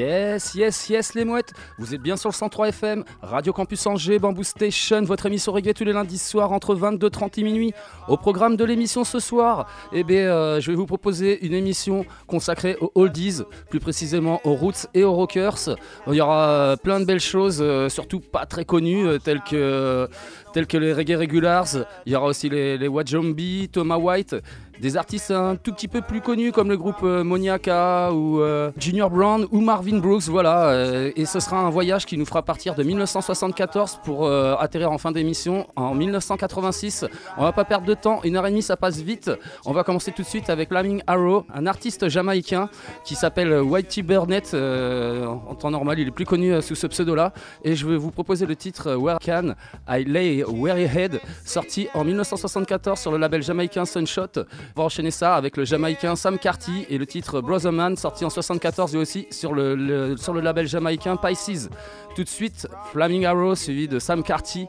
[0.00, 1.52] Yes, yes, yes, les mouettes.
[1.76, 5.74] Vous êtes bien sur le 103 FM, Radio Campus Angers, Bamboo Station, votre émission reggae
[5.74, 7.74] tous les lundis soirs entre 22h30 et minuit.
[8.08, 12.06] Au programme de l'émission ce soir, eh bien, euh, je vais vous proposer une émission
[12.26, 15.76] consacrée aux oldies, plus précisément aux roots et aux rockers.
[16.06, 20.08] Il y aura euh, plein de belles choses, euh, surtout pas très connues, telles que
[20.54, 21.68] que les Reggae Regulars.
[22.06, 24.34] Il y aura aussi les, les Wajombi, Thomas White,
[24.80, 28.70] des artistes un tout petit peu plus connus comme le groupe euh, Moniaka ou euh,
[28.78, 30.28] Junior Brown ou Marvin Brooks.
[30.28, 34.90] Voilà, euh, et ce sera un voyage qui nous fera partir de 1974 pour atterrir
[34.90, 37.04] en fin d'émission en 1986.
[37.36, 39.30] On va pas perdre de temps, une heure et demie ça passe vite.
[39.66, 42.70] On va commencer tout de suite avec Flaming Arrow, un artiste jamaïcain
[43.04, 44.54] qui s'appelle Whitey Burnett.
[44.54, 47.32] En temps normal, il est plus connu sous ce pseudo-là.
[47.64, 49.54] Et je vais vous proposer le titre Where Can
[49.88, 54.44] I Lay Weary Head, sorti en 1974 sur le label jamaïcain Sunshot.
[54.76, 58.24] On va enchaîner ça avec le jamaïcain Sam Carty et le titre Brother Man, sorti
[58.24, 61.68] en 74 lui aussi sur le, le- sur le label jamaïcain Pisces.
[62.14, 64.66] Tout de suite, Flaming Arrow suivi de Sam Carty.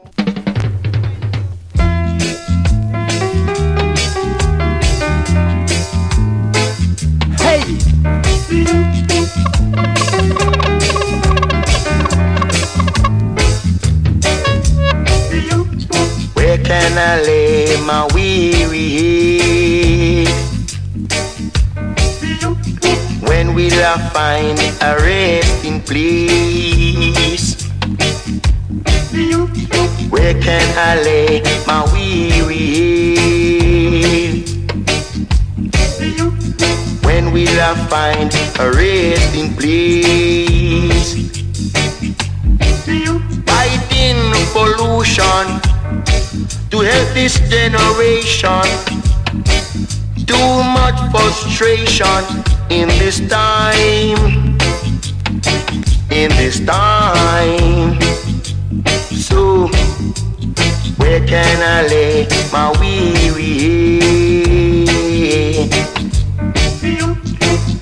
[7.38, 7.78] Hey!
[16.52, 20.28] Where can I lay my weary head?
[23.22, 27.56] When will I find a resting place?
[30.10, 33.16] Where can I lay my weary
[33.96, 34.44] head?
[37.02, 38.30] When will I find
[38.60, 41.14] a resting place?
[43.46, 44.20] Fighting
[44.52, 45.71] pollution
[46.70, 48.64] to help this generation.
[50.26, 52.22] Too much frustration
[52.70, 54.56] in this time.
[56.10, 58.00] In this time.
[59.12, 59.68] So,
[60.96, 64.06] where can I lay my weary
[65.28, 65.72] head?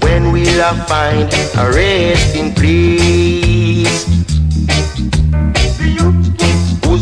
[0.03, 1.28] When will I find
[1.59, 3.20] a resting place?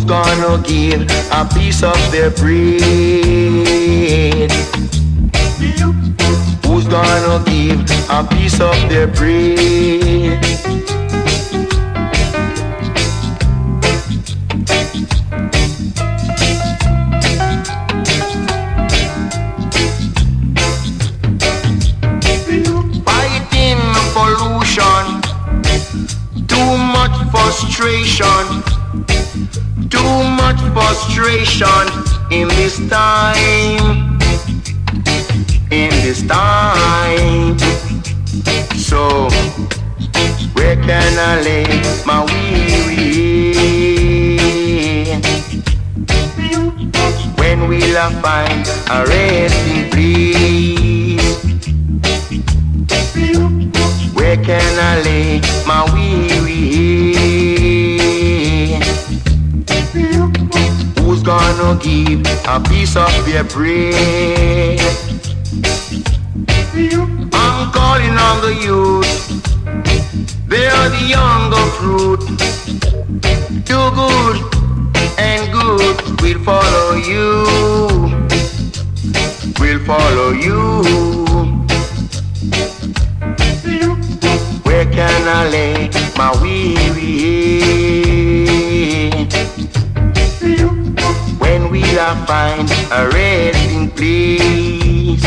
[0.09, 1.03] Gonna give
[1.33, 2.81] a piece of their bread?
[6.65, 10.43] Who's gonna give a piece of their bread?
[23.05, 23.83] Fighting
[24.15, 25.21] pollution,
[26.47, 28.78] too much frustration.
[30.09, 31.85] Too much frustration
[32.31, 34.19] in this time.
[35.71, 37.59] In this time.
[38.89, 39.29] So,
[40.55, 41.67] where can I lay
[42.07, 43.53] my weary?
[47.37, 51.29] When will I find a resting place?
[54.15, 56.48] Where can I lay my weary
[61.29, 64.81] gonna give a piece of their bread?
[67.35, 69.13] I'm calling on the youth.
[70.49, 72.23] They are the younger fruit.
[73.69, 74.37] Do good
[75.19, 77.29] and good will follow you.
[79.61, 80.63] Will follow you.
[84.65, 87.48] Where can I lay my weary head?
[92.11, 95.25] I find a resting place?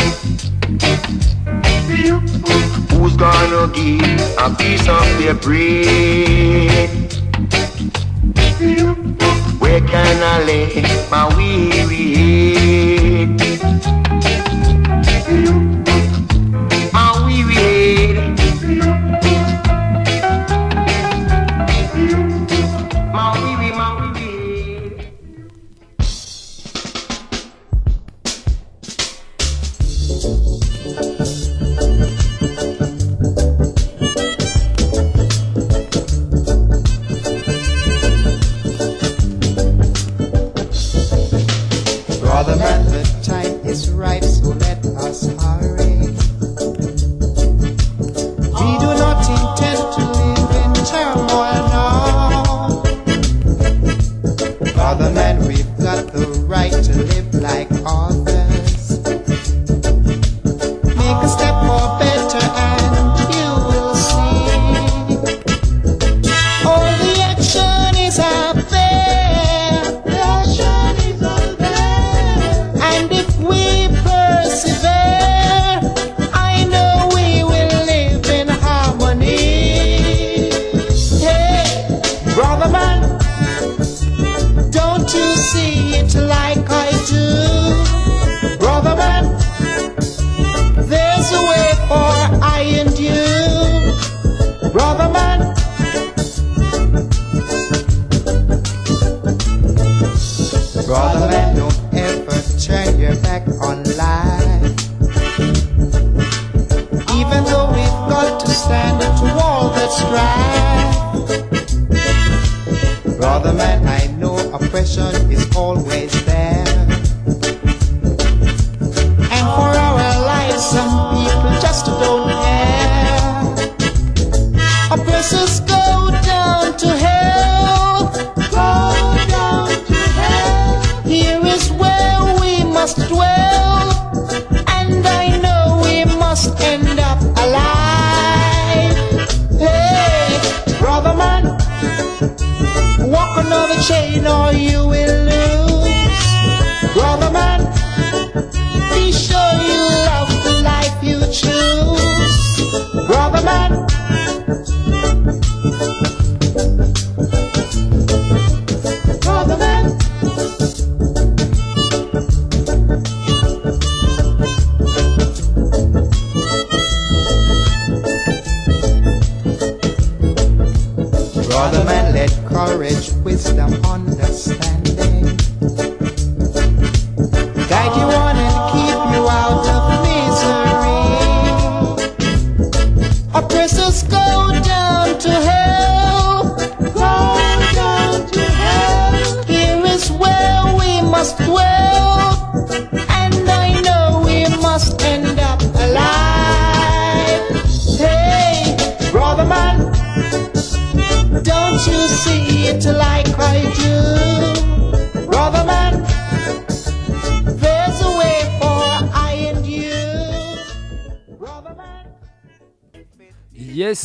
[2.90, 6.90] Who's gonna give a piece of their bread?
[9.60, 12.61] Where can I lay my weary head?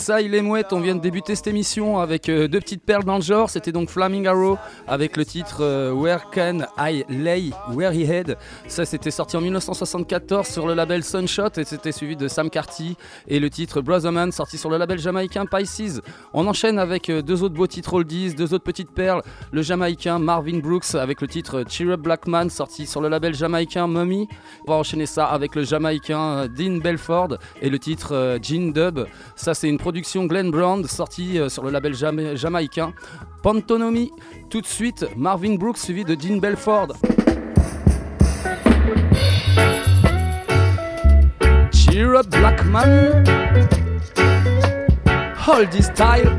[0.08, 0.72] Yes, ça, il est mouette.
[0.72, 3.50] On vient de débuter cette émission avec euh, deux petites perles dans le genre.
[3.50, 4.58] C'était donc Flaming Arrow
[4.88, 7.52] avec le titre euh, Where Can I Lay?
[7.74, 8.38] Where He Head?
[8.78, 12.96] Ça, c'était sorti en 1974 sur le label Sunshot et c'était suivi de Sam Carty
[13.28, 16.00] et le titre Brotherman sorti sur le label jamaïcain Pisces.
[16.32, 19.24] On enchaîne avec euh, deux autres beaux titres oldies, deux autres petites perles.
[19.52, 23.34] Le jamaïcain Marvin Brooks avec le titre Cheer Up Black Man sorti sur le label
[23.34, 24.28] jamaïcain Mummy.
[24.68, 27.30] On va enchaîner ça avec le jamaïcain euh, Dean Belford
[27.64, 29.08] et le titre euh, Gene Dub.
[29.36, 32.94] Ça, c'est une production Glenn Brown sortie sur le label jama- jamaïcain
[33.42, 34.12] Pantonomy.
[34.52, 36.90] Tout de suite, Marvin Brooks suivi de Gene Belford.
[41.98, 43.26] Cheer a black man.
[45.36, 46.30] Hold this style.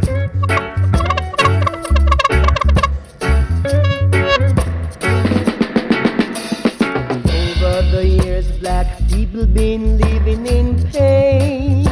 [7.34, 11.88] Over the years, black people been living in pain.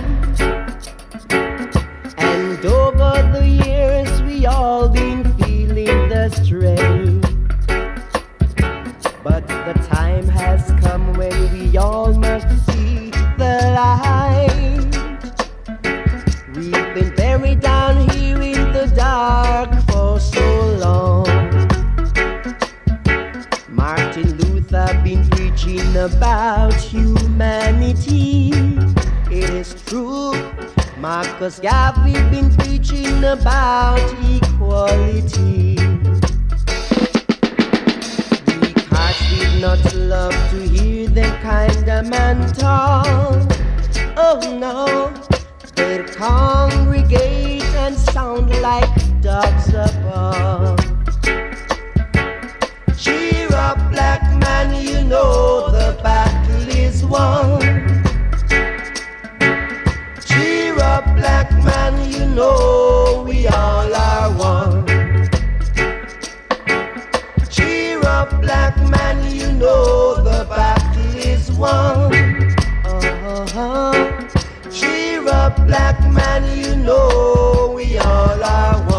[2.18, 7.20] And over the years, we all been feeling the strain.
[9.25, 12.65] But the time has come when we all must
[16.54, 21.26] We've been buried down here in the dark for so long.
[23.68, 28.49] Martin Luther been preaching about humanity.
[29.30, 30.33] It is true.
[30.97, 35.76] Marcus Garvey been preaching about equality.
[38.59, 43.55] Weak hearts did not love to hear them kind of man talk.
[44.18, 45.12] Oh no,
[45.75, 48.88] they congregate and sound like
[49.20, 50.78] dogs above.
[52.96, 57.61] Cheer up, black man, you know the battle is won.
[60.25, 64.87] Cheer up, black man, you know we all are one.
[67.50, 72.15] Cheer up, black man, you know the battle is won.
[75.47, 78.96] Up, black man, you know we all are one.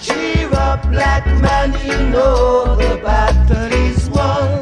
[0.00, 4.60] Cheer up, black man, you know the battle is won.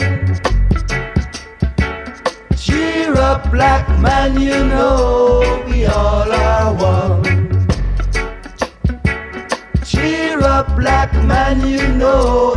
[2.56, 7.22] Cheer up, black man, you know we all are one.
[9.84, 12.54] Cheer up, black man, you know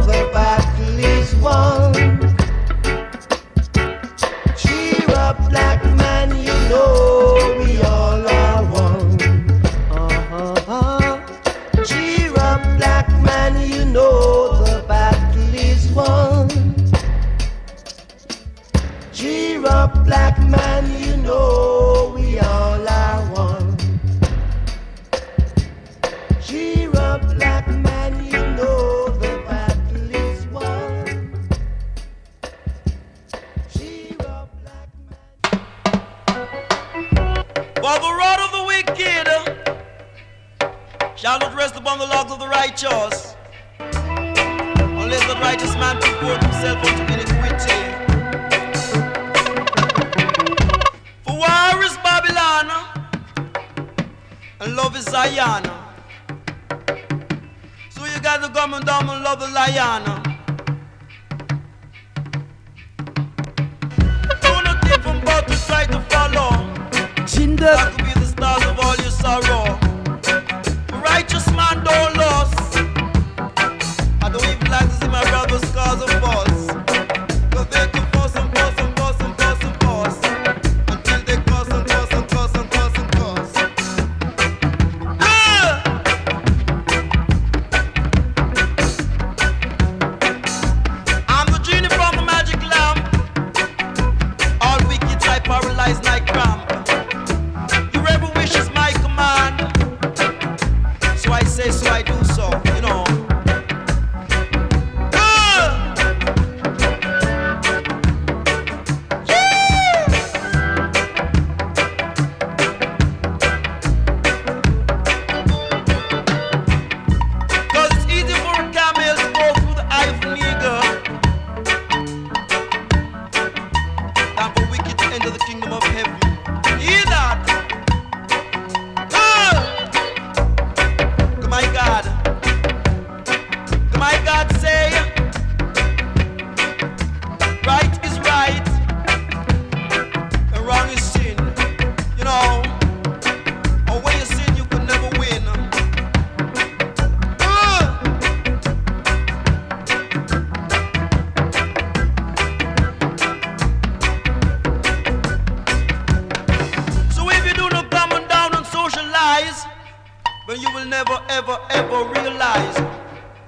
[160.48, 162.78] But you will never, ever, ever realize.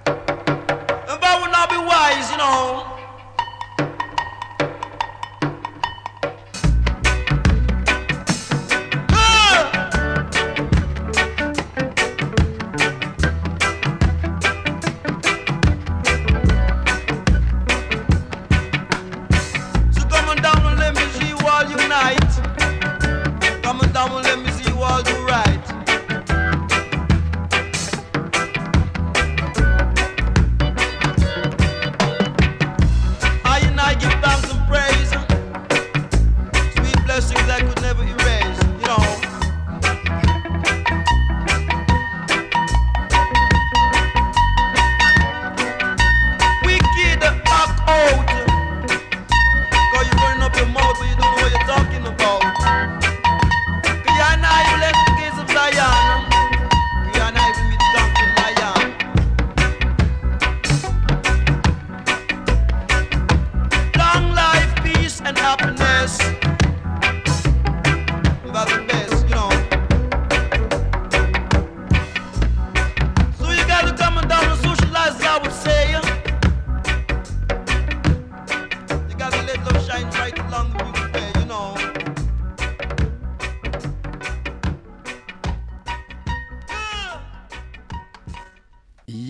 [0.06, 2.97] But would not be wise, you know.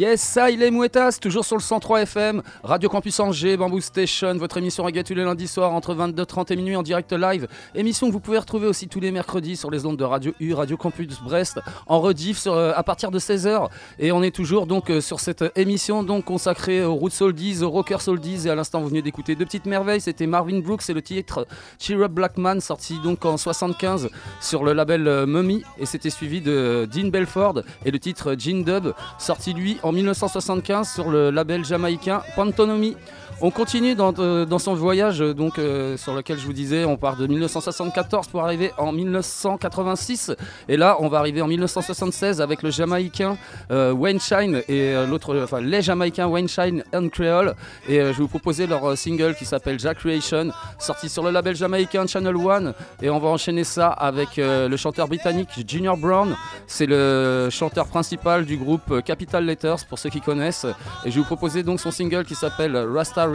[0.07, 4.37] Yes, ça, il est Mouettas, toujours sur le 103 FM, Radio Campus Angers, Bamboo Station,
[4.37, 7.49] votre émission reggae tous les lundis entre 22h30 et minuit en direct live.
[7.75, 10.53] Émission que vous pouvez retrouver aussi tous les mercredis sur les ondes de Radio U,
[10.53, 13.67] Radio Campus Brest, en rediff euh, à partir de 16h.
[13.99, 17.69] Et on est toujours donc euh, sur cette émission donc consacrée aux Roots Oldies, aux
[17.69, 18.47] Rockers Oldies.
[18.47, 19.99] Et à l'instant, vous venez d'écouter deux petites merveilles.
[19.99, 21.45] C'était Marvin Brooks et le titre
[21.79, 24.07] Cheer Up Black Man, sorti donc en 75
[24.39, 25.63] sur le label euh, Mummy.
[25.79, 30.93] Et c'était suivi de Dean Belford et le titre Gene Dub, sorti lui en 1975
[30.93, 32.95] sur le label jamaïcain Pantonomy.
[33.39, 36.97] On continue dans, euh, son voyage euh, donc euh, sur lequel je vous disais, on
[36.97, 40.31] part de 1974 pour arriver en 1986
[40.67, 43.37] et là on va arriver en 1976 avec le Jamaïcain
[43.69, 47.53] Wayne Shine et l'autre, enfin les Jamaïcains Wayne Shine and Creole.
[47.87, 51.55] Et je vais vous proposer leur single qui s'appelle Jack Creation, sorti sur le label
[51.55, 52.73] jamaïcain Channel One.
[53.01, 58.45] Et on va enchaîner ça avec le chanteur britannique Junior Brown, c'est le chanteur principal
[58.45, 60.65] du groupe Capital Letters pour ceux qui connaissent.
[61.05, 63.26] Et je vais vous proposer donc son single qui s'appelle Rasta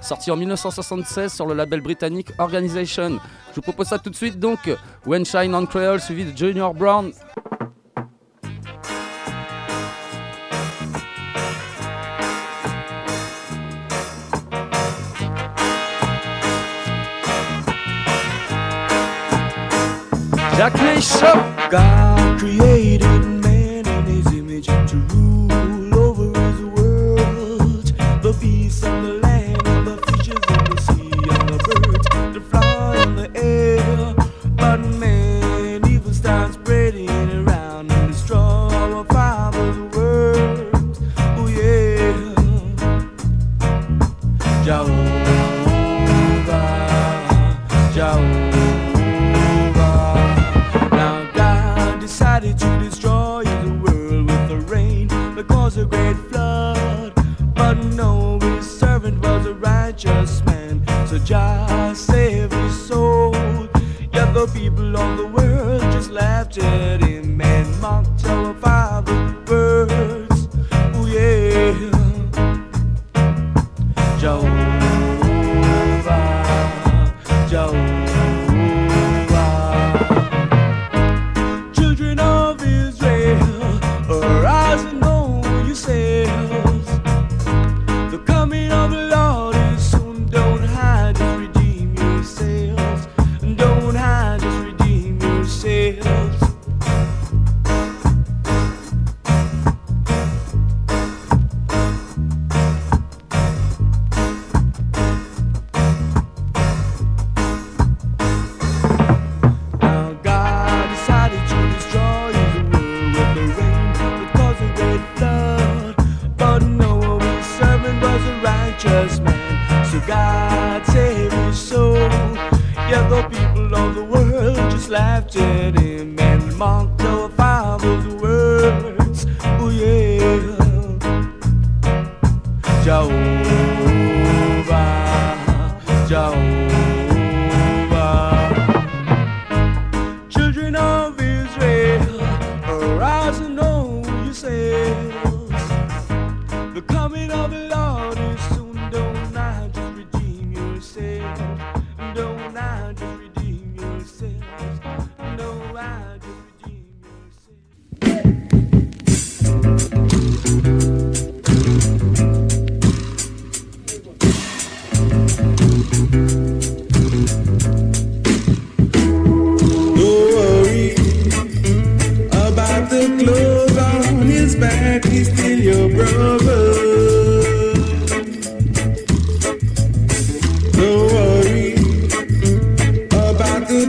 [0.00, 3.18] Sorti en 1976 sur le label britannique Organization.
[3.50, 4.70] Je vous propose ça tout de suite donc,
[5.06, 7.12] When Shine on Creole suivi de Junior Brown.
[20.56, 21.54] Jack Nation!
[21.70, 23.37] God created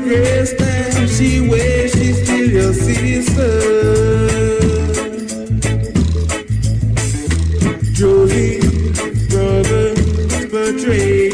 [0.03, 1.91] dress that she wears.
[1.93, 3.49] She's still your sister.
[7.93, 8.59] Jolie,
[9.29, 9.93] brother,
[10.49, 11.28] betrayed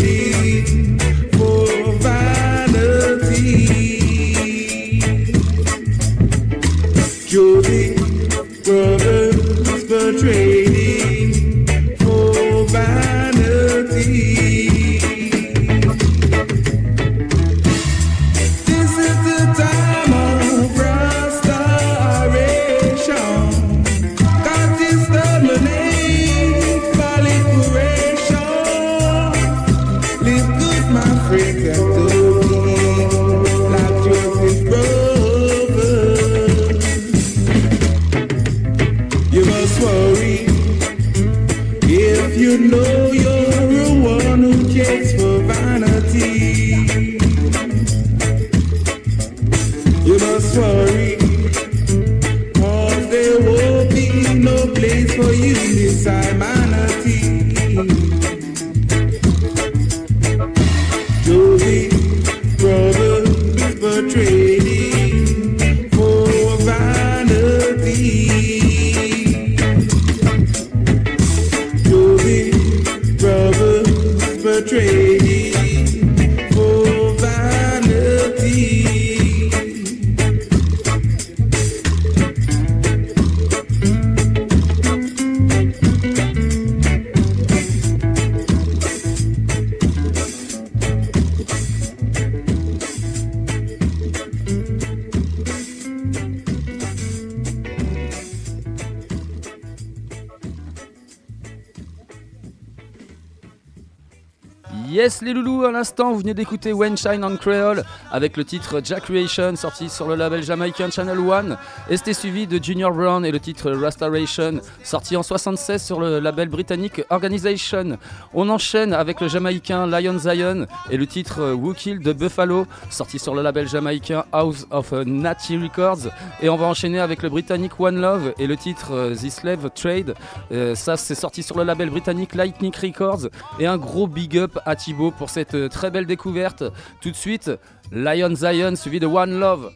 [106.26, 107.84] venez d'écouter When Shine on Creole
[108.16, 111.58] avec le titre Jack Creation sorti sur le label jamaïcain Channel One
[111.90, 116.20] et c'était suivi de Junior Brown et le titre Restoration sorti en 76 sur le
[116.20, 117.98] label britannique Organization.
[118.34, 123.36] On enchaîne avec le jamaïcain Lion Zion et le titre Who the Buffalo sorti sur
[123.36, 126.08] le label jamaïcain House of Natty Records
[126.42, 129.70] et on va enchaîner avec le britannique One Love et le titre euh, The Slave
[129.76, 130.16] Trade.
[130.54, 133.28] Euh, ça c'est sorti sur le label britannique Lightning Records
[133.60, 136.64] et un gros big up à Thibaut pour cette euh, très belle découverte.
[137.02, 137.52] Tout de suite,
[137.92, 139.74] Lion Zion suivi de One Love.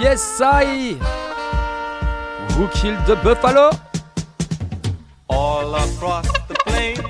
[0.00, 0.94] Yes, I.
[2.52, 3.70] Who killed the buffalo?
[5.28, 7.00] All across the plains,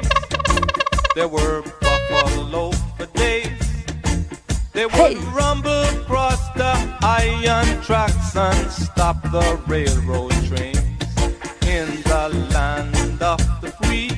[1.16, 3.50] there were buffalo for days.
[4.72, 10.78] They would rumble across the iron tracks and stop the railroad trains.
[11.66, 14.10] In the land of the free,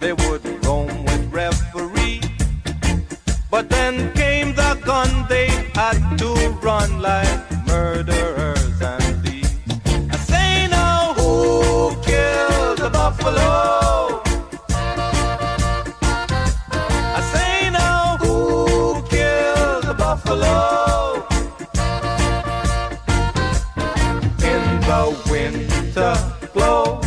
[0.00, 0.61] they would roam with referee.
[3.52, 6.28] But then came the gun, they had to
[6.62, 9.50] run like murderers and thieves.
[10.10, 14.22] I say now, who killed the buffalo?
[17.18, 21.26] I say now, who killed the buffalo?
[24.50, 26.14] In the winter
[26.54, 27.02] glow,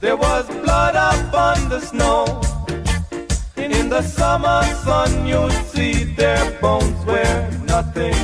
[0.00, 2.42] there was blood up on the snow.
[4.00, 8.19] The summer sun, you'd see their bones where nothing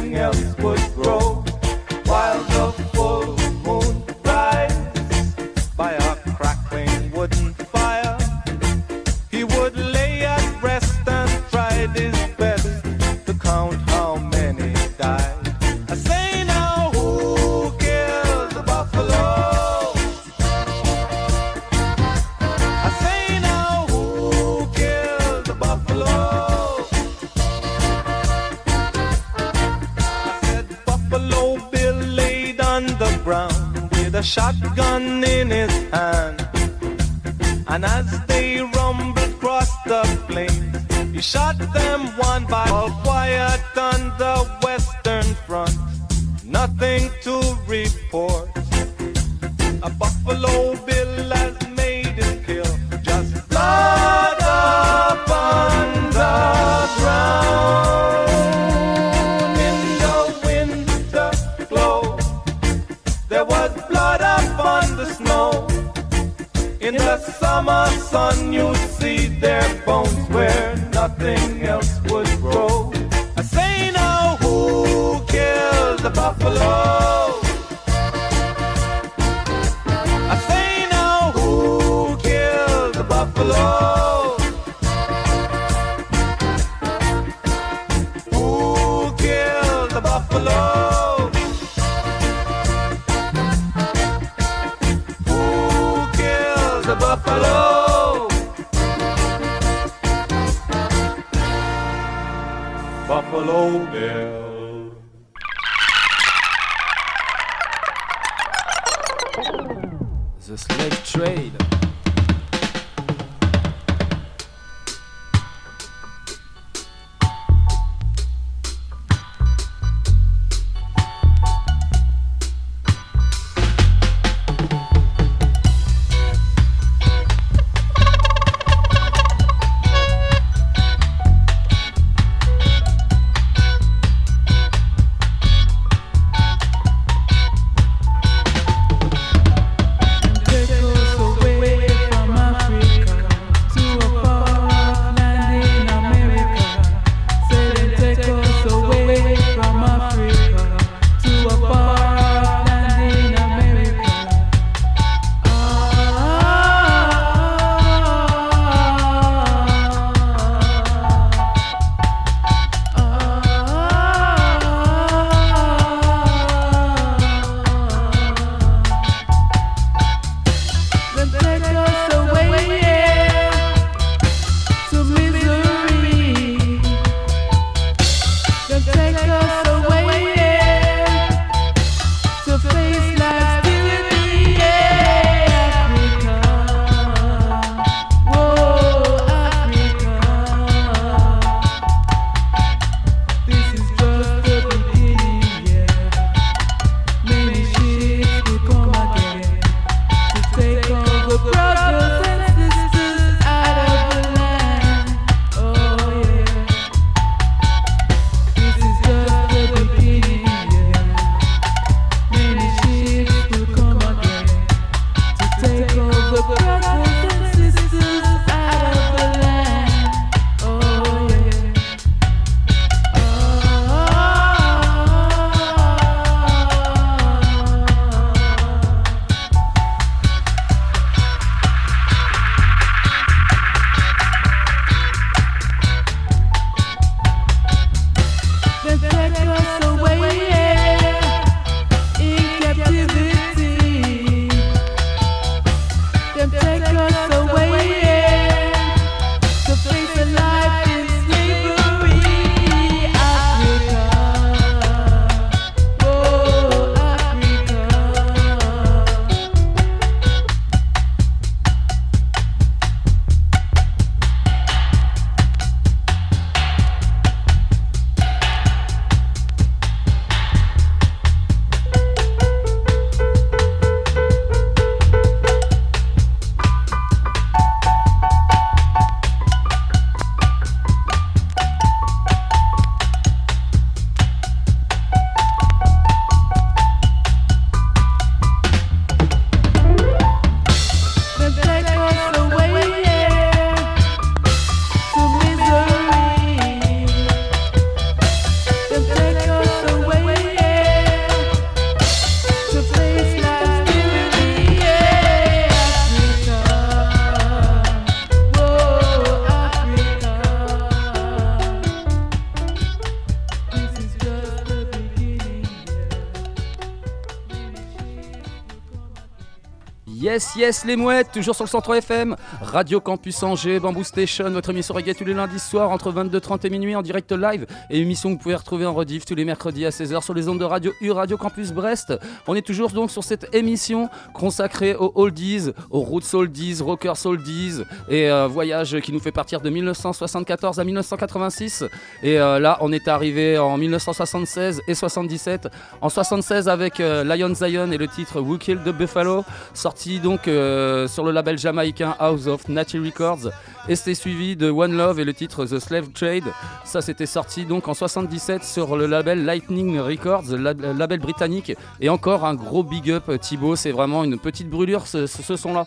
[320.36, 324.68] Yes, yes, les mouettes, toujours sur le 103 FM, Radio Campus Angers, Bamboo Station, votre
[324.68, 328.28] émission reggae tous les lundis soirs entre 22h30 et minuit en direct live et émission
[328.28, 330.66] que vous pouvez retrouver en rediff tous les mercredis à 16h sur les ondes de
[330.66, 332.12] Radio U, Radio Campus Brest.
[332.46, 337.80] On est toujours donc sur cette émission consacrée aux oldies, aux roots oldies, rockers oldies
[338.10, 341.84] et euh, voyage qui nous fait partir de 1974 à 1986.
[342.22, 345.68] Et euh, là, on est arrivé en 1976 et 77.
[346.02, 350.48] En 76 avec euh, Lion Zion et le titre Who Killed the Buffalo, sorti donc
[350.48, 353.52] euh, sur le label jamaïcain House of Natty Records.
[353.88, 356.42] Et c'était suivi de One Love et le titre The Slave Trade.
[356.84, 361.74] Ça, c'était sorti donc en 77 sur le label Lightning Records, label britannique.
[362.00, 365.86] Et encore un gros big up Thibaut, c'est vraiment une petite brûlure ce, ce son-là.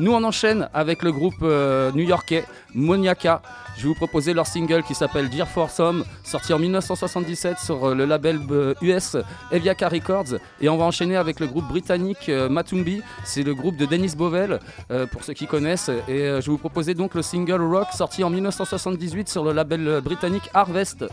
[0.00, 3.40] Nous, on enchaîne avec le groupe euh, new-yorkais Moniaka.
[3.76, 7.84] Je vais vous proposer leur single qui s'appelle Dear for Some, sorti en 1977 sur
[7.90, 9.16] euh, le label euh, US
[9.52, 10.34] Eviaka Records.
[10.60, 13.02] Et on va enchaîner avec le groupe britannique euh, Matumbi.
[13.24, 14.58] C'est le groupe de Dennis Bovell,
[14.90, 15.90] euh, pour ceux qui connaissent.
[16.08, 19.52] Et euh, je vais vous proposer donc le single Rock, sorti en 1978 sur le
[19.52, 21.04] label euh, britannique Harvest.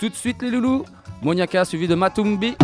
[0.00, 0.86] Tout de suite, les loulous,
[1.22, 2.56] Moniaka suivi de Matumbi.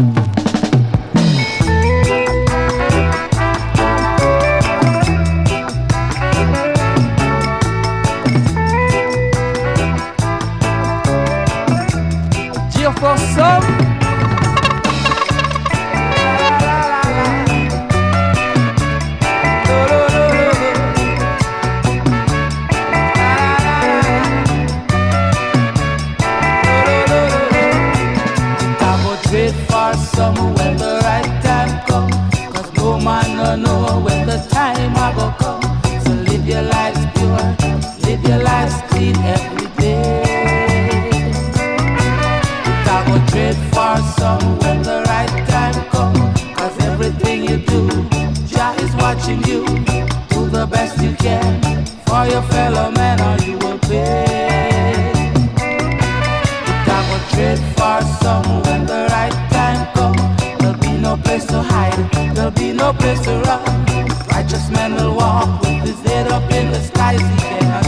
[30.18, 32.10] Some when the right time come.
[32.52, 35.62] Cause no man no know when the time I go come.
[36.04, 37.46] So live your life pure,
[38.04, 41.30] live your life clean every day.
[42.94, 46.18] I go trade for some when the right time come.
[46.58, 47.82] Cause everything you do,
[48.52, 49.60] Jah is watching you.
[50.32, 51.52] Do the best you can
[52.08, 55.12] for your fellow man or you will pay.
[56.96, 58.67] I will trade for some
[62.94, 63.86] place to run.
[64.28, 67.87] Righteous man will walk with his head up in the skies, he cannot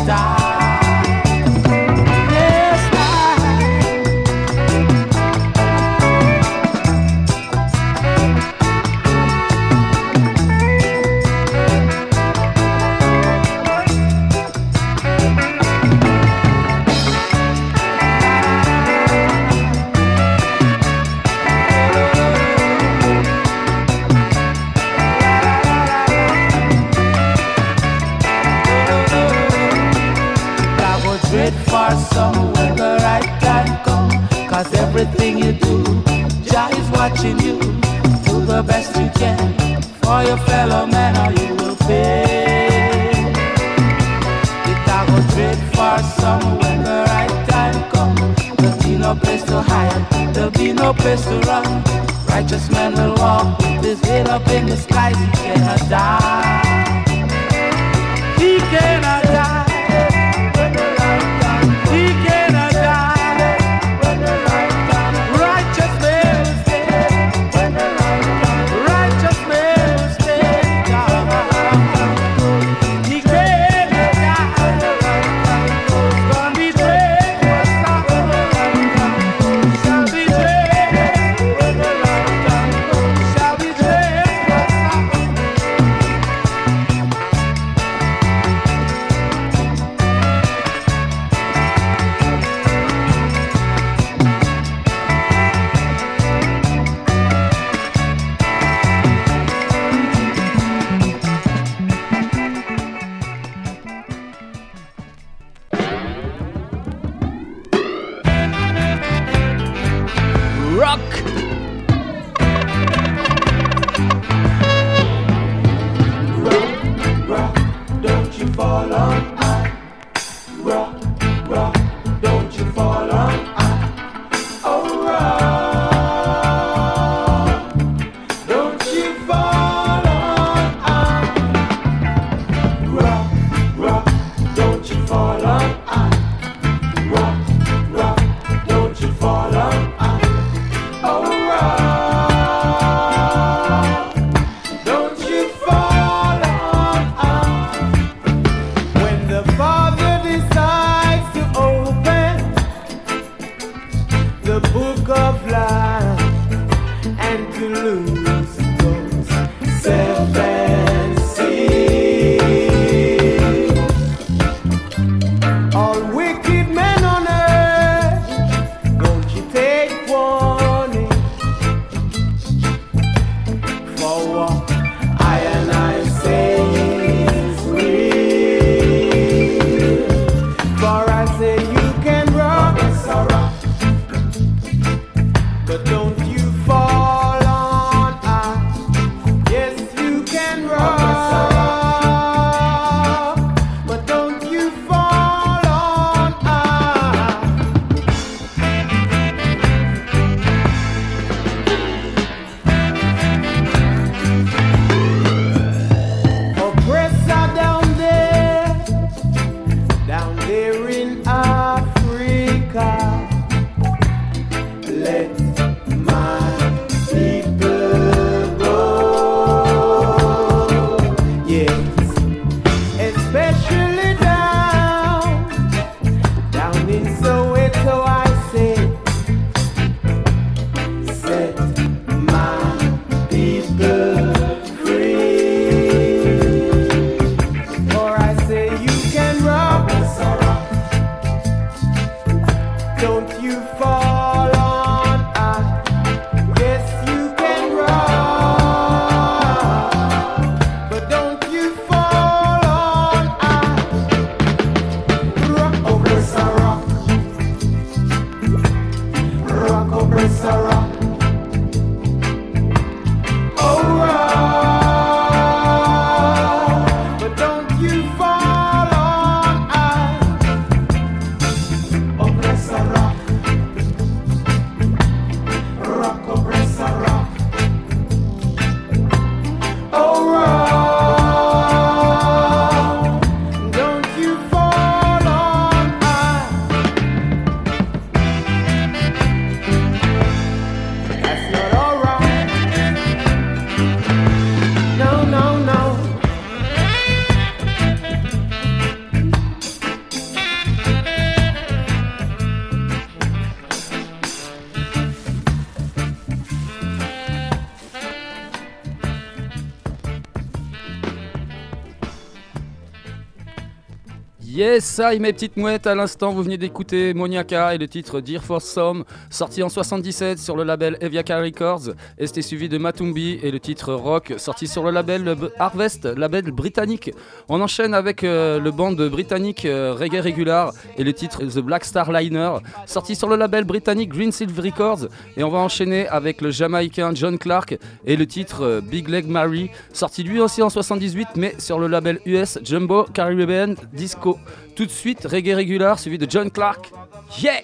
[314.80, 318.62] I, mes petites mouettes, à l'instant vous venez d'écouter Moniaka et le titre Dear for
[318.62, 323.50] Some, sorti en 77 sur le label Eviaka Records, et c'était suivi de Matumbi et
[323.50, 327.10] le titre Rock, sorti sur le label Harvest, label britannique.
[327.48, 331.84] On enchaîne avec euh, le band britannique euh, Reggae Regular et le titre The Black
[331.84, 332.52] Star Liner,
[332.86, 337.14] sorti sur le label britannique Green Silver Records, et on va enchaîner avec le jamaïcain
[337.14, 337.76] John Clark
[338.06, 341.86] et le titre euh, Big Leg Mary, sorti lui aussi en 78 mais sur le
[341.86, 344.38] label US Jumbo Caribbean Disco.
[344.80, 346.90] Tout de suite, Reggae Regular suivi de John Clark.
[347.38, 347.60] Yeah!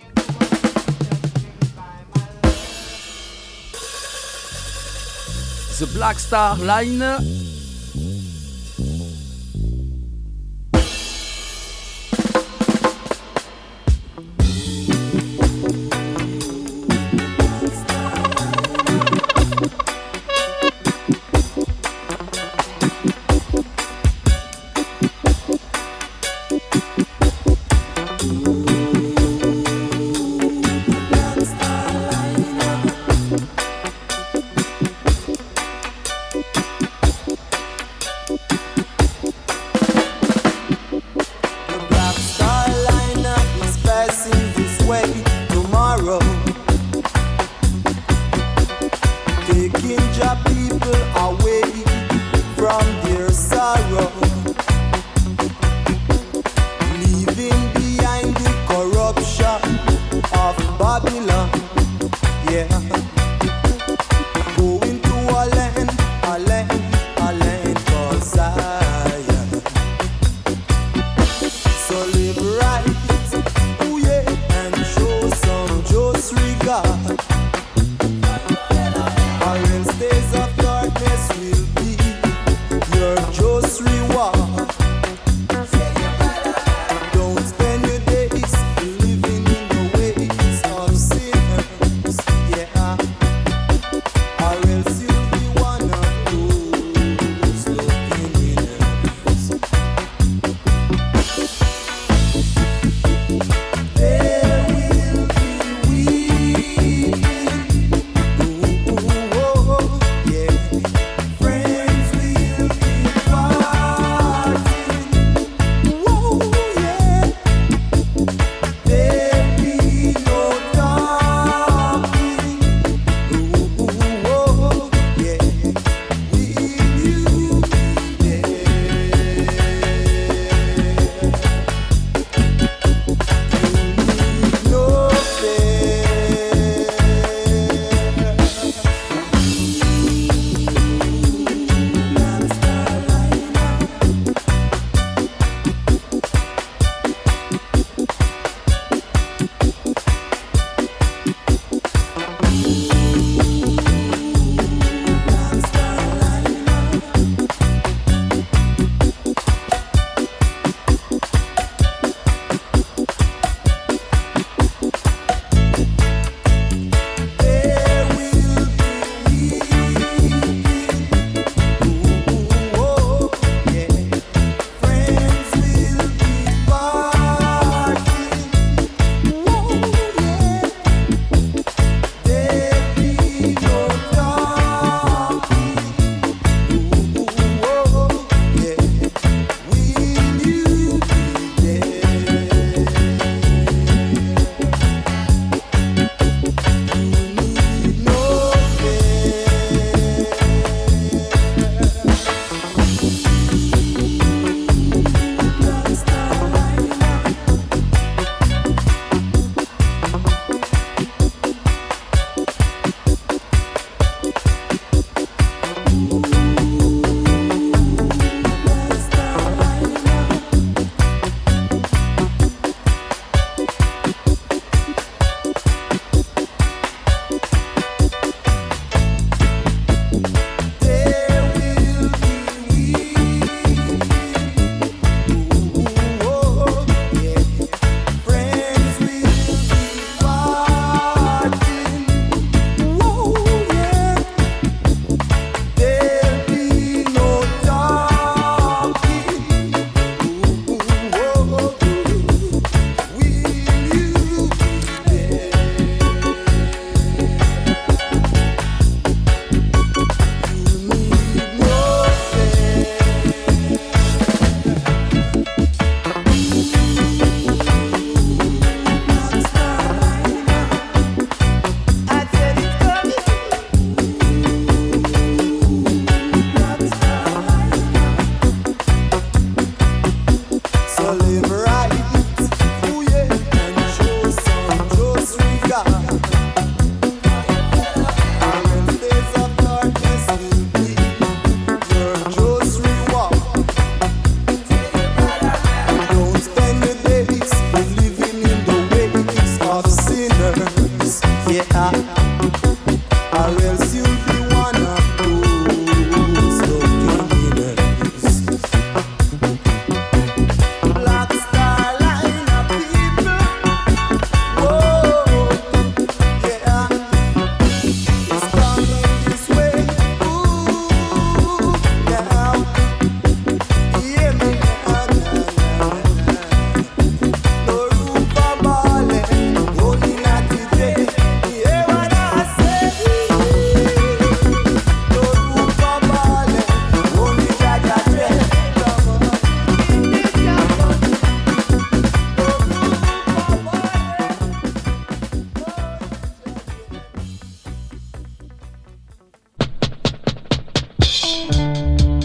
[5.78, 7.55] The Black Star Line.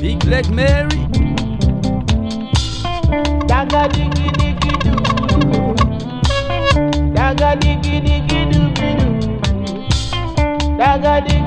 [0.01, 0.97] Big Leg Mary.
[3.45, 4.97] Daga diggy diggy doo.
[7.13, 8.65] Daga diggy diggy doo.
[10.79, 11.40] Daga diggy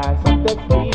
[0.00, 0.87] Cause of the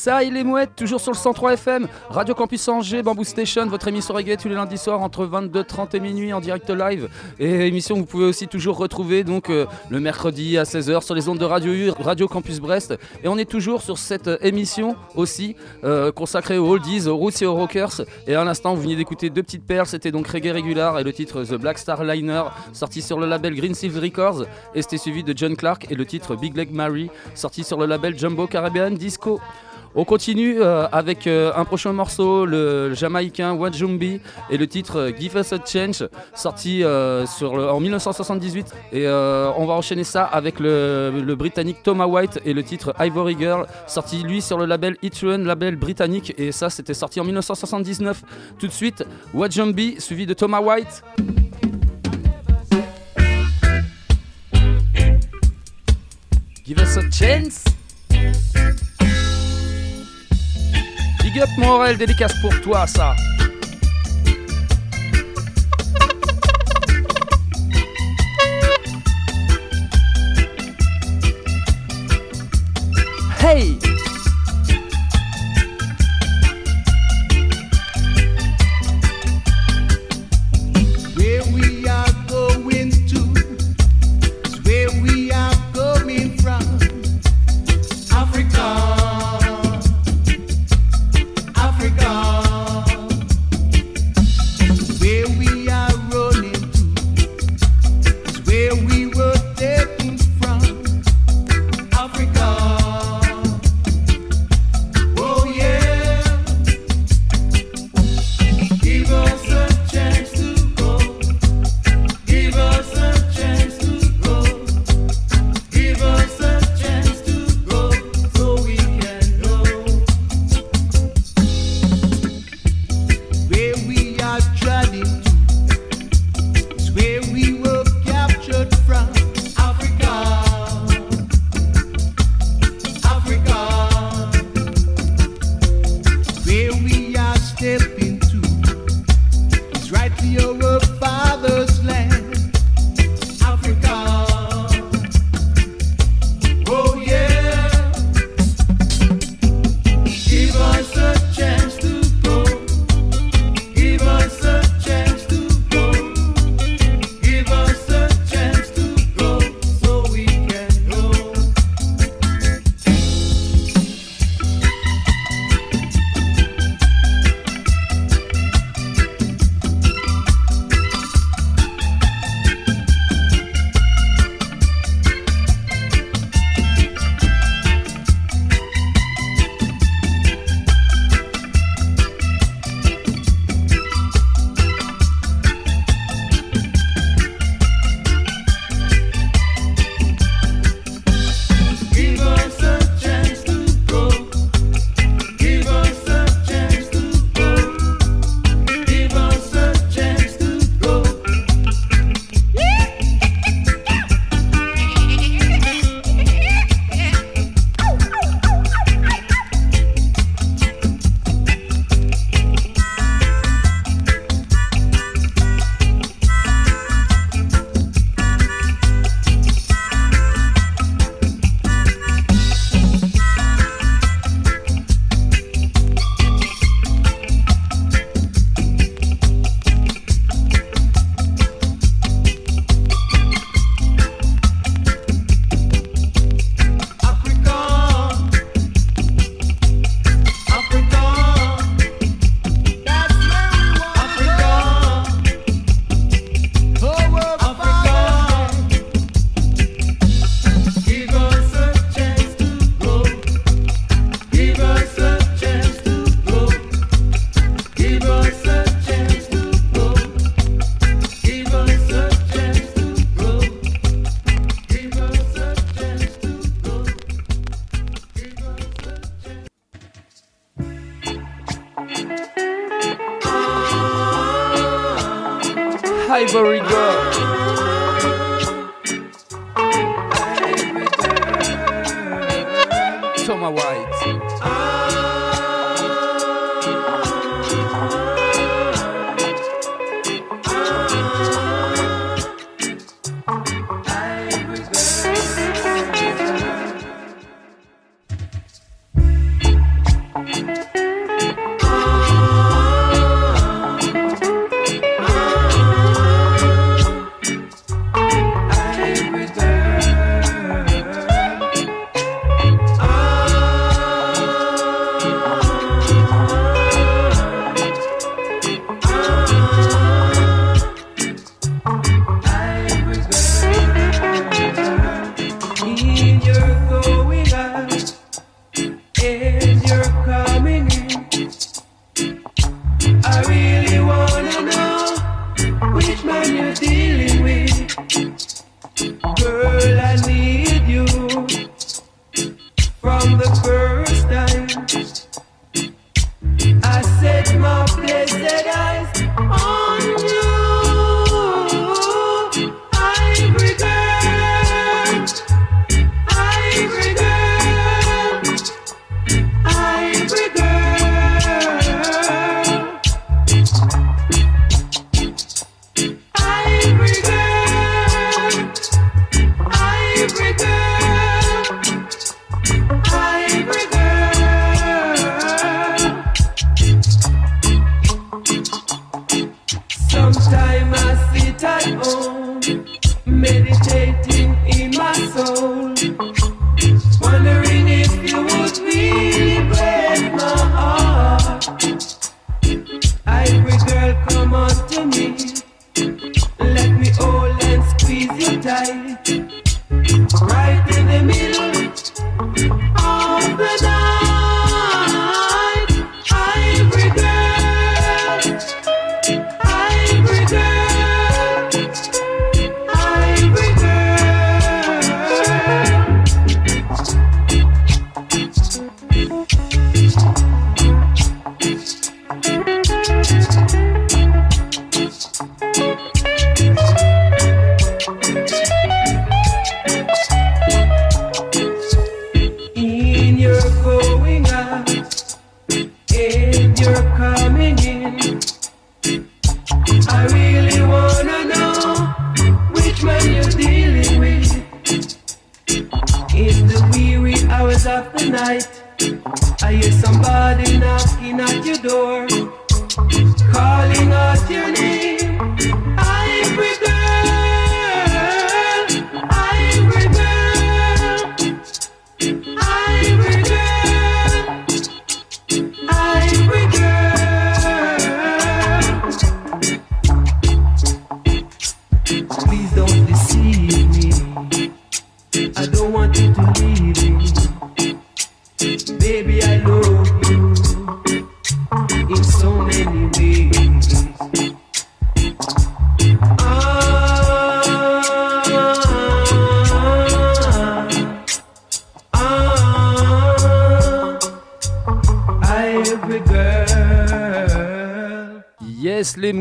[0.00, 3.86] ça, il est mouette, toujours sur le 103 FM, Radio Campus Angers, Bamboo Station, votre
[3.86, 7.10] émission reggae tous les lundis soirs entre 22h30 et minuit en direct live.
[7.38, 11.14] Et émission que vous pouvez aussi toujours retrouver donc euh, le mercredi à 16h sur
[11.14, 12.94] les ondes de Radio U, Radio Campus Brest.
[13.22, 17.42] Et on est toujours sur cette euh, émission aussi euh, consacrée aux oldies, aux roots
[17.42, 18.00] et aux rockers.
[18.26, 21.12] Et à l'instant, vous venez d'écouter deux petites perles, c'était donc Reggae Regular et le
[21.12, 24.46] titre The Black Star Liner, sorti sur le label Green Silver Records.
[24.74, 27.84] Et c'était suivi de John Clark et le titre Big Leg Mary, sorti sur le
[27.84, 29.38] label Jumbo Caribbean Disco.
[29.94, 35.12] On continue euh, avec euh, un prochain morceau, le jamaïcain Wajumbi et le titre euh,
[35.18, 38.72] Give Us a Change, sorti en 1978.
[38.92, 43.66] Et on va enchaîner ça avec le, britannique Thomas White et le titre Ivory Girl,
[43.86, 46.34] sorti lui sur le label Itruen, label britannique.
[46.38, 48.22] Et ça, c'était sorti en 1979.
[48.58, 51.02] Tout de suite, Wajumbi suivi de Thomas White.
[56.64, 57.64] Give us a chance.
[61.32, 63.14] Big up Morel, dédicace pour toi ça.
[73.40, 73.78] Hey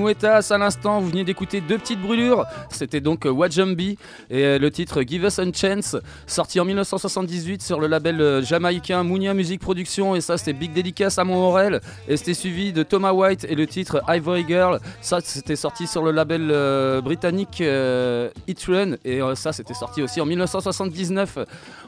[0.10, 2.46] à l'instant, vous venez d'écouter deux petites brûlures.
[2.72, 3.98] C'était donc Wajambi
[4.32, 8.42] et euh, le titre Give Us a Chance, sorti en 1978 sur le label euh,
[8.42, 10.16] jamaïcain Mounia Music Production.
[10.16, 11.82] Et ça, c'était Big Dédicace à Montmorel.
[12.08, 14.80] Et c'était suivi de Thomas White et le titre Ivory Girl.
[15.02, 17.62] Ça, c'était sorti sur le label euh, britannique
[18.48, 18.96] Hit Run.
[19.06, 21.38] Et ça, c'était sorti aussi en 1979.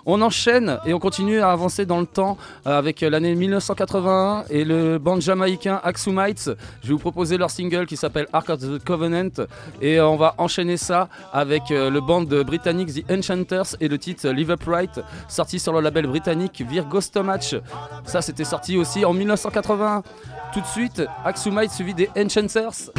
[0.05, 4.99] On enchaîne et on continue à avancer dans le temps avec l'année 1981 et le
[4.99, 6.51] band jamaïcain Axumites.
[6.83, 9.45] Je vais vous proposer leur single qui s'appelle Ark of the Covenant
[9.81, 13.97] et euh, on va enchaîner ça avec euh, le band britannique The Enchanters et le
[13.97, 17.55] titre Live Upright sorti sur le label britannique Virgo Stomach.
[18.05, 20.03] Ça c'était sorti aussi en 1981.
[20.53, 22.91] Tout de suite, Axumites suivi des Enchanters.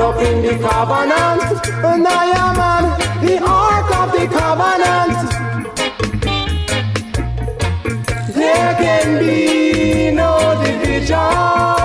[0.00, 1.40] Up in the covenant.
[2.04, 2.84] Nayaman,
[3.20, 5.53] the ark of the covenant.
[9.04, 10.30] Can be no
[10.64, 11.83] division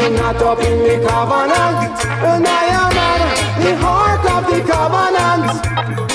[0.00, 6.09] Nothing not up in the covenant, and I am the ark of the covenant.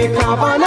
[0.00, 0.59] Nikavani.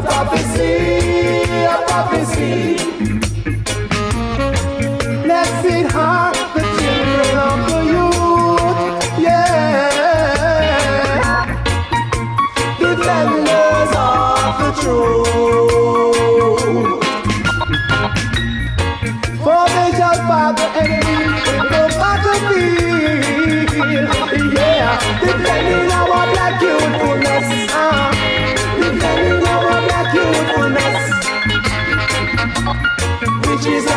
[0.00, 0.72] a prophecy,
[1.66, 2.76] a prophecy.
[5.24, 10.38] Blessed heart, the children of the youth, yeah.
[12.78, 15.29] Defenders of the truth.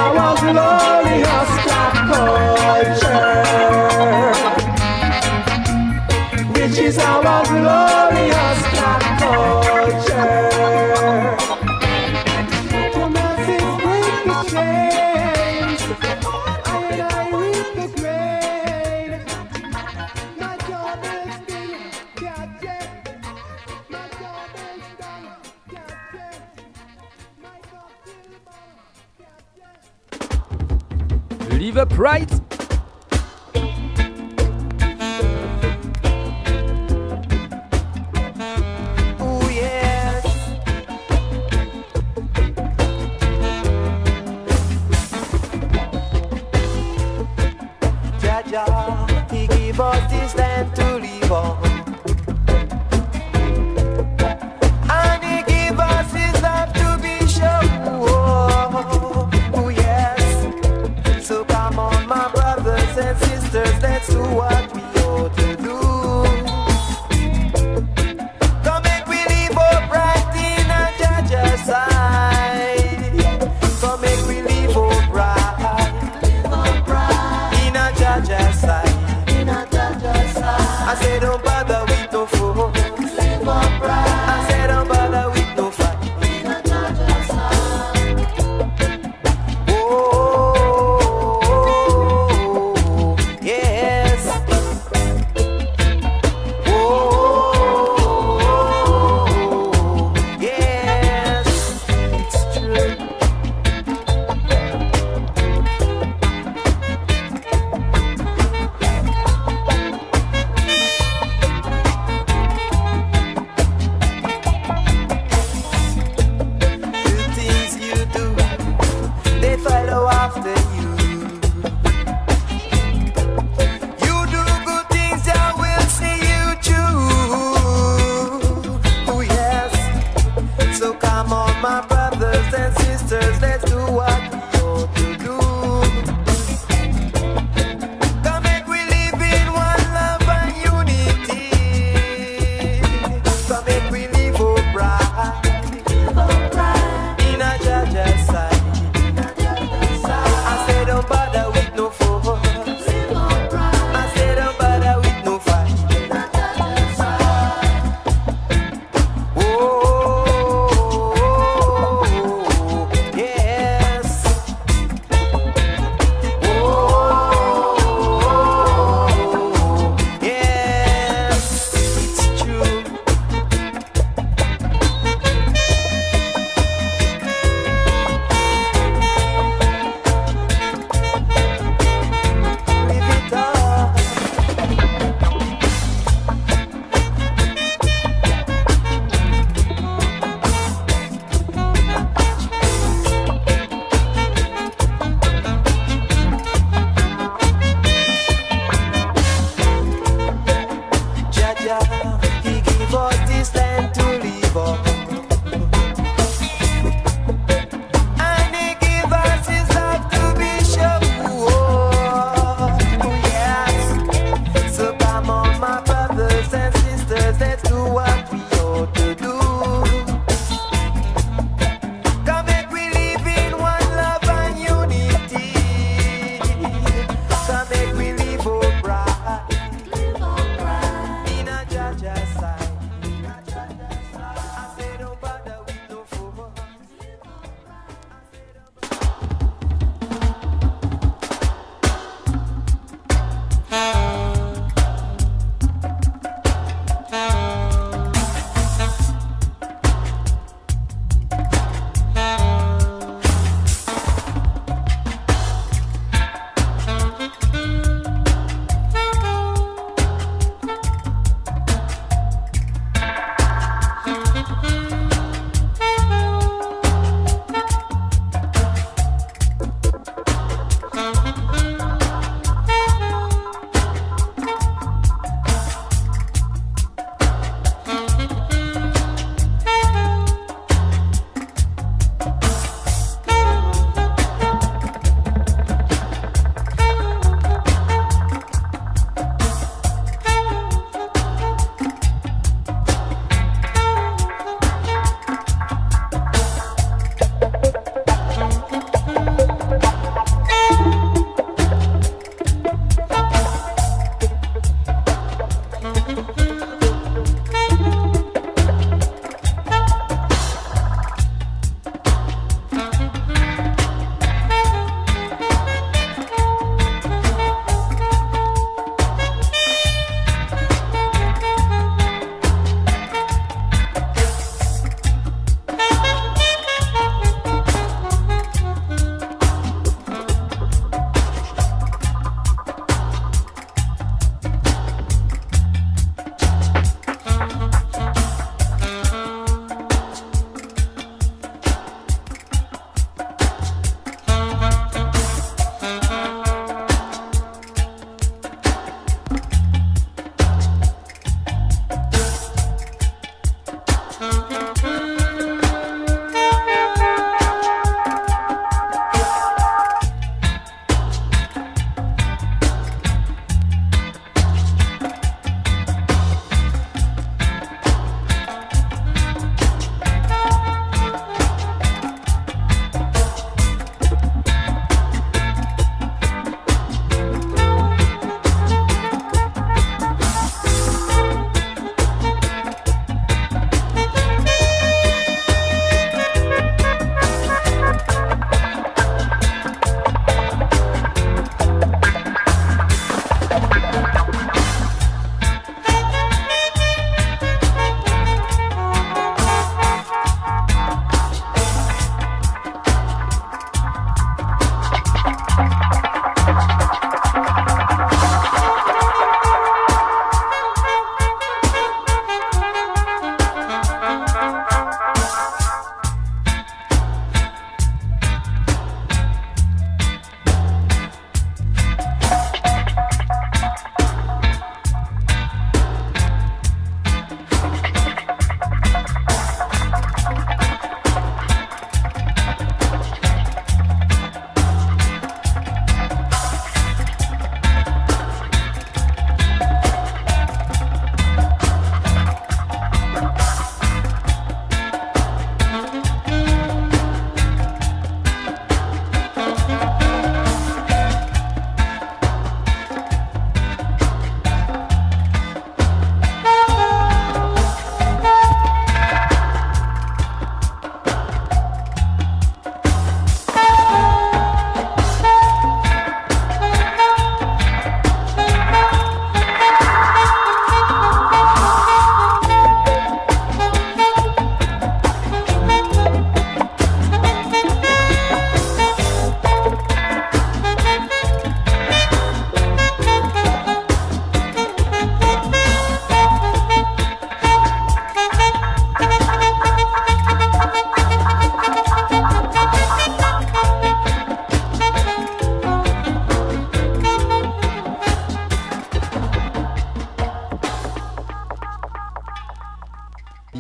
[0.04, 1.03] I want love.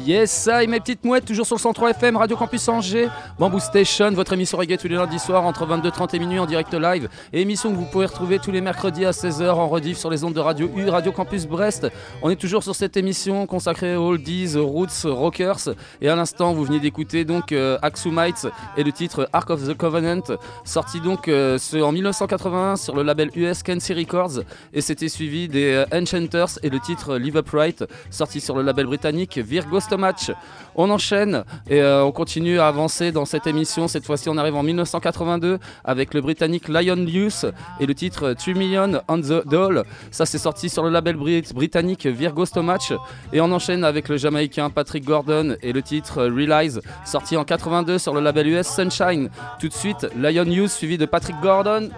[0.05, 3.07] Yes, et mes petites mouettes, toujours sur le 103 FM, Radio Campus Angers,
[3.39, 6.73] Bamboo Station, votre émission reggae tous les lundis soirs entre 22h30 et minuit en direct
[6.73, 7.07] live.
[7.31, 10.33] Émission que vous pouvez retrouver tous les mercredis à 16h en rediff sur les ondes
[10.33, 11.87] de Radio U, Radio Campus Brest.
[12.21, 15.69] On est toujours sur cette émission consacrée aux oldies, roots, rockers.
[16.01, 19.73] Et à l'instant, vous venez d'écouter donc euh, Axumites et le titre Ark of the
[19.73, 20.35] Covenant,
[20.65, 24.41] sorti donc euh, en 1981 sur le label US Kenzie Records.
[24.73, 28.87] Et c'était suivi des euh, Enchanters et le titre Live Upright, sorti sur le label
[28.87, 30.31] britannique Virgo Stomach.
[30.75, 33.87] On enchaîne et euh, on continue à avancer dans cette émission.
[33.87, 37.45] Cette fois-ci, on arrive en 1982 avec le britannique Lion Luce
[37.79, 39.83] et le titre 2 Million on the Doll.
[40.09, 42.91] Ça, c'est sorti sur le label brit- britannique Virgo Stomach.
[43.33, 47.99] Et on enchaîne avec le jamaïcain Patrick Gordon et le titre Realize, sorti en 82
[47.99, 49.29] sur le label US Sunshine.
[49.59, 51.89] Tout de suite, Lion Luce suivi de Patrick Gordon.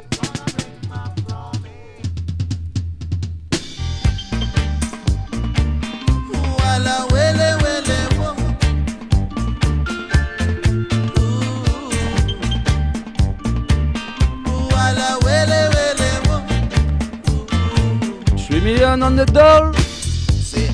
[15.26, 16.36] Wele wele wo.
[18.38, 19.74] 3 million on the doll.
[20.50, 20.68] Say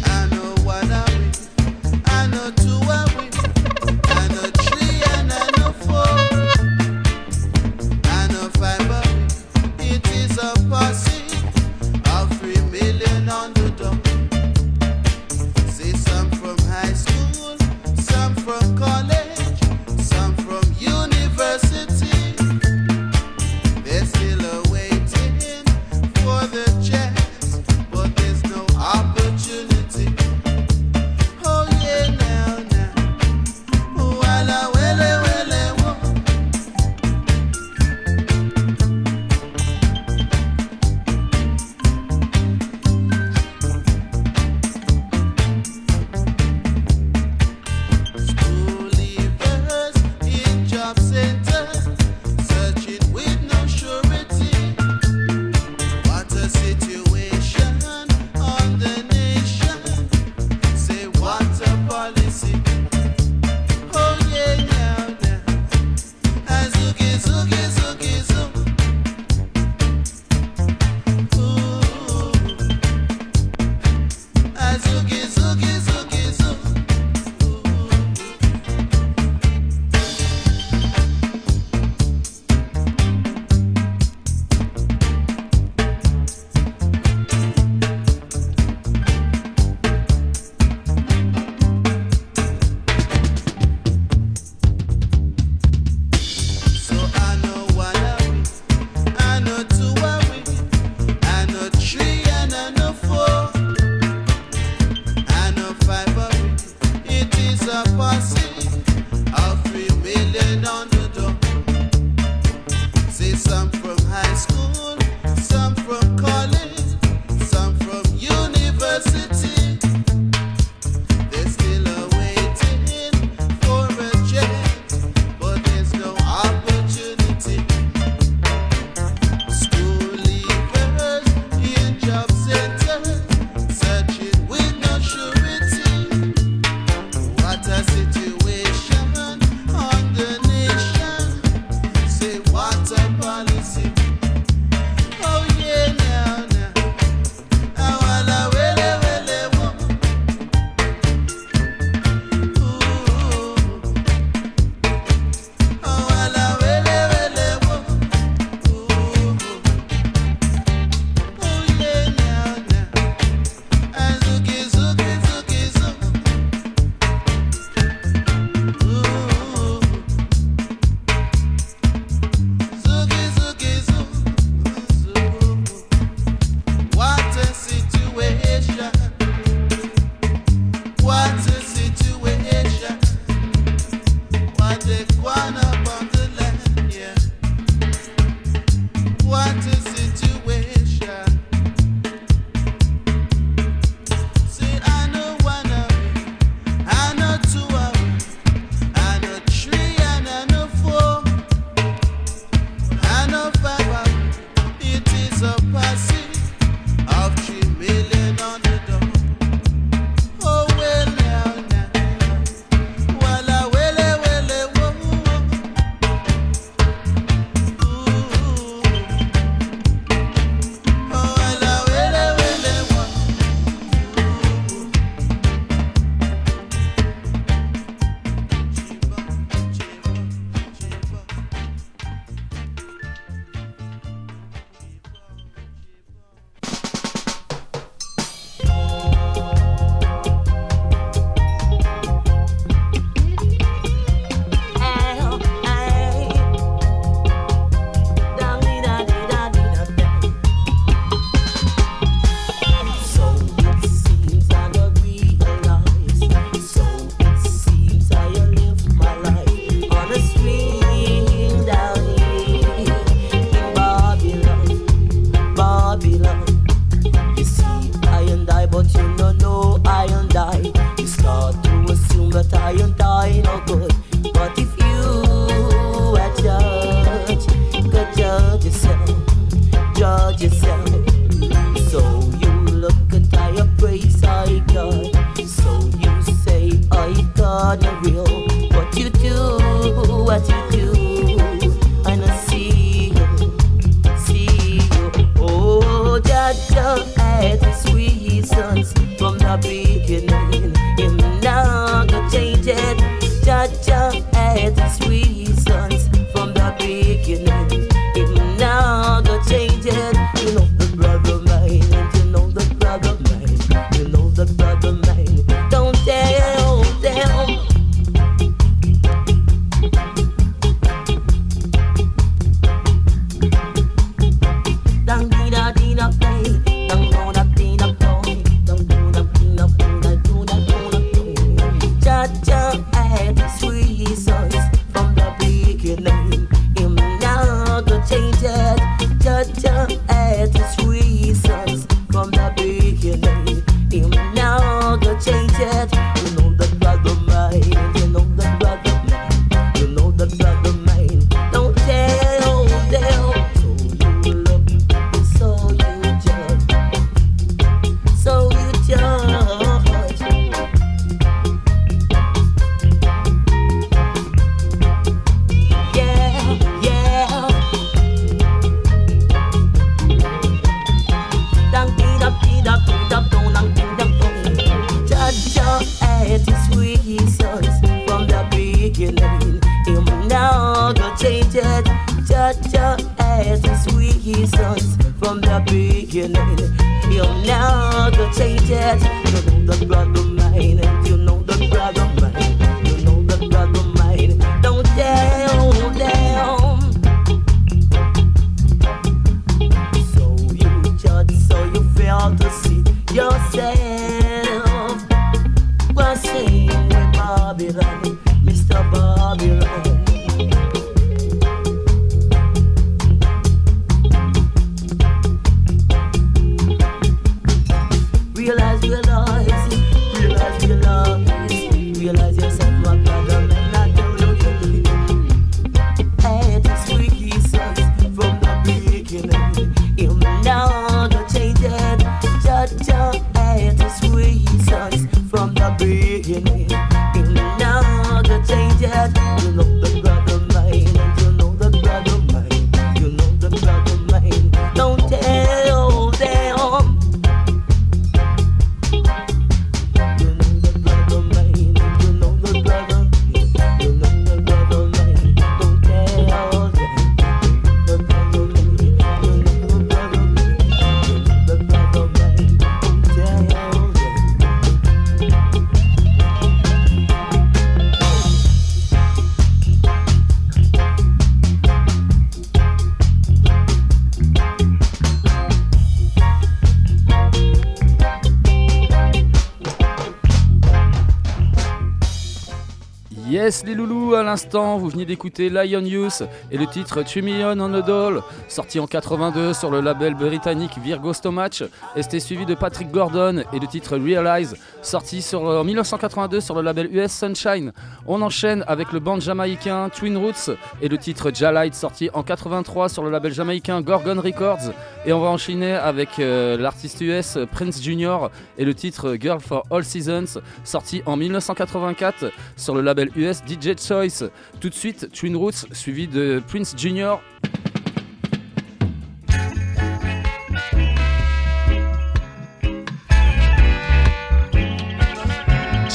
[484.54, 489.54] vous venez d'écouter Lion Youth et le titre Million on a Doll, sorti en 82
[489.54, 491.64] sur le label britannique Virgo Stomach,
[491.96, 496.62] et c'était suivi de Patrick Gordon et le titre Realize, sorti en 1982 sur le
[496.62, 497.72] label US Sunshine.
[498.08, 500.52] On enchaîne avec le band jamaïcain Twin Roots
[500.82, 504.74] et le titre Jalite, sorti en 83 sur le label jamaïcain Gorgon Records,
[505.06, 509.64] et on va enchaîner avec euh, l'artiste US Prince Junior et le titre Girl for
[509.72, 514.30] All Seasons, sorti en 1984 sur le label US DJ Choice.
[514.60, 517.22] Tout de suite, Twin Roots, suivi de Prince Junior.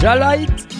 [0.00, 0.75] Jalite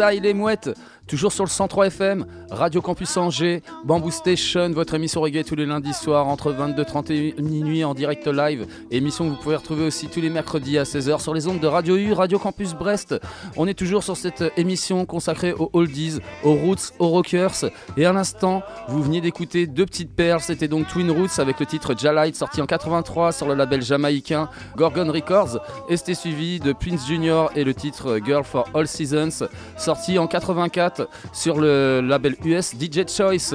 [0.00, 0.70] ça il est mouette
[1.06, 5.64] Toujours sur le 103 FM, Radio Campus Angers, Bamboo Station, votre émission reggae tous les
[5.64, 8.66] lundis soirs entre 22h30 et minuit en direct live.
[8.90, 11.66] Émission que vous pouvez retrouver aussi tous les mercredis à 16h sur les ondes de
[11.66, 13.18] Radio U, Radio Campus Brest.
[13.56, 17.70] On est toujours sur cette émission consacrée aux oldies, aux roots, aux rockers.
[17.96, 20.42] Et à l'instant, vous veniez d'écouter deux petites perles.
[20.42, 24.50] C'était donc Twin Roots avec le titre Jalite sorti en 83 sur le label jamaïcain
[24.76, 25.58] Gorgon Records.
[25.88, 29.48] Et c'était suivi de Prince Junior et le titre Girl for All Seasons
[29.78, 33.54] sorti en 84 sur le label US DJ Choice.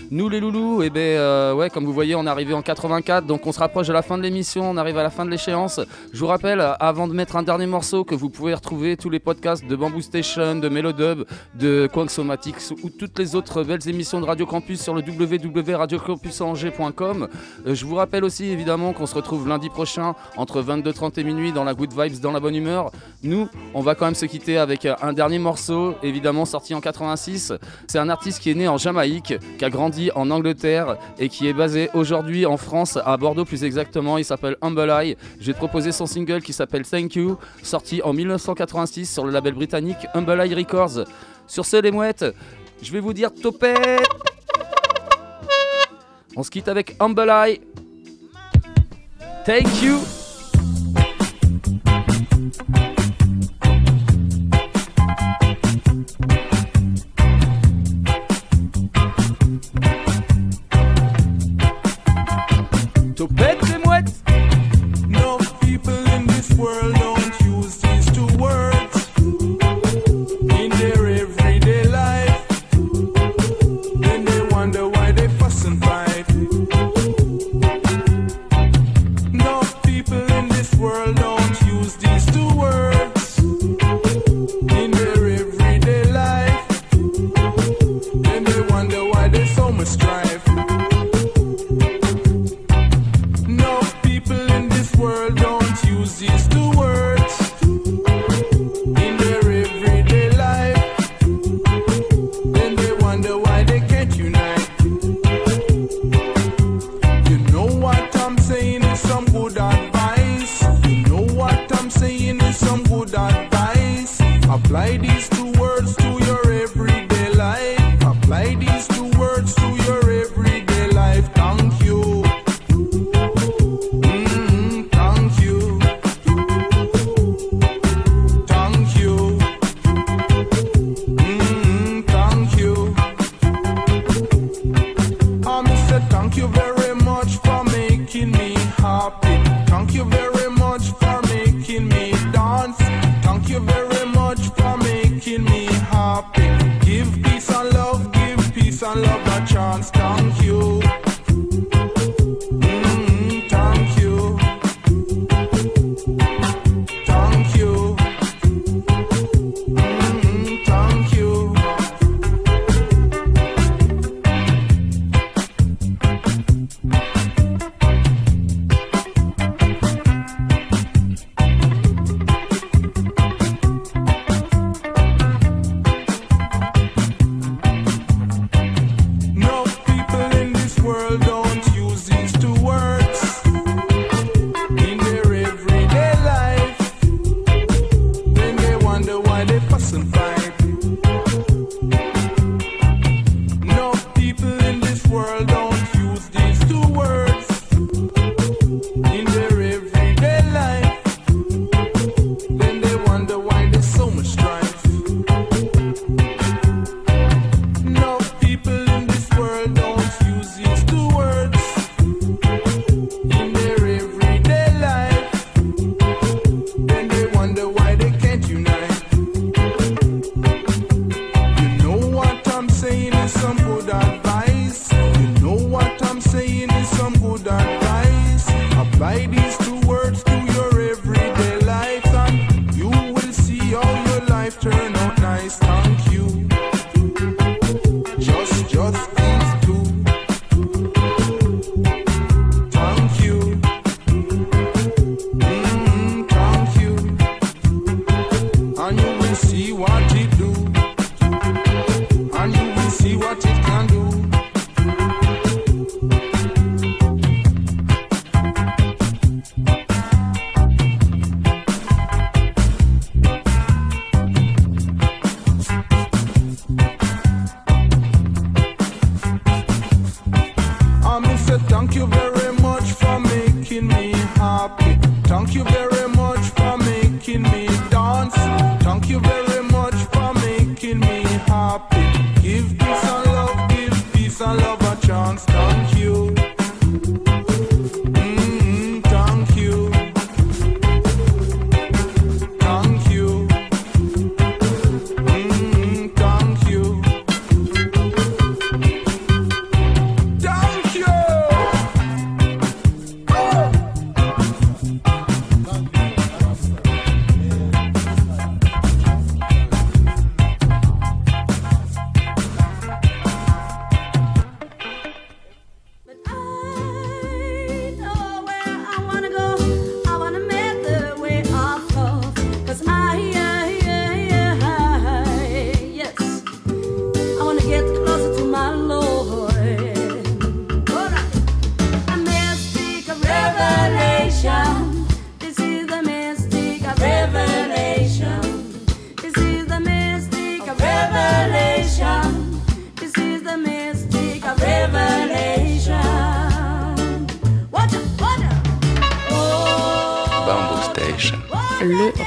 [0.13, 3.25] Nous les loulous, et ben euh, ouais, comme vous voyez, on est arrivé en 84,
[3.25, 5.29] donc on se rapproche de la fin de l'émission, on arrive à la fin de
[5.29, 5.79] l'échéance.
[6.11, 9.19] Je vous rappelle, avant de mettre un dernier morceau, que vous pouvez retrouver tous les
[9.19, 11.23] podcasts de Bamboo Station, de Melodub,
[11.55, 17.29] de Somatics ou toutes les autres belles émissions de Radio Campus sur le www.radiocampusangers.com.
[17.65, 21.53] Euh, je vous rappelle aussi évidemment qu'on se retrouve lundi prochain entre 22h30 et minuit
[21.53, 22.91] dans la Good Vibes, dans la bonne humeur.
[23.23, 27.53] Nous, on va quand même se quitter avec un dernier morceau, évidemment sorti en 86.
[27.87, 31.47] C'est un artiste qui est né en Jamaïque, qui a grandi en Angleterre et qui
[31.47, 34.17] est basé aujourd'hui en France, à Bordeaux plus exactement.
[34.17, 35.17] Il s'appelle Humble Eye.
[35.39, 39.31] Je vais te proposer son single qui s'appelle Thank You, sorti en 1986 sur le
[39.31, 41.05] label britannique Humble Eye Records.
[41.45, 42.25] Sur ce, les mouettes,
[42.81, 44.07] je vais vous dire topette
[46.35, 47.61] On se quitte avec Humble Eye.
[49.45, 49.99] Thank you